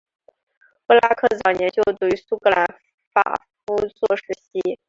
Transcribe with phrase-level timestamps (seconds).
[0.87, 2.65] 布拉克早年就读于苏格兰
[3.13, 4.79] 法夫作实习。